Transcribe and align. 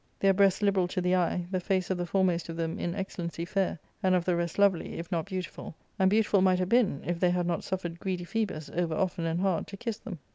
Their 0.19 0.33
breasts 0.33 0.63
liberal 0.63 0.87
to 0.87 0.99
the 0.99 1.15
eye, 1.15 1.45
the 1.51 1.59
face 1.59 1.91
of 1.91 1.97
the 1.99 2.07
foremost 2.07 2.49
of 2.49 2.57
them 2.57 2.79
in 2.79 2.95
excel 2.95 3.27
lency 3.27 3.47
fair, 3.47 3.77
and 4.01 4.15
of 4.15 4.25
the 4.25 4.35
rest 4.35 4.57
lovely, 4.57 4.97
if 4.97 5.11
not 5.11 5.27
beautiful; 5.27 5.75
and 5.99 6.09
beau 6.09 6.23
tiful 6.23 6.41
might 6.41 6.57
have 6.57 6.69
been, 6.69 7.03
if 7.05 7.19
they 7.19 7.29
had 7.29 7.45
not 7.45 7.63
suffered 7.63 7.99
greedy 7.99 8.23
Phoebus, 8.23 8.71
over 8.73 8.95
often 8.95 9.27
and 9.27 9.41
hard, 9.41 9.67
to 9.67 9.77
kiss 9.77 9.99
them. 9.99 10.17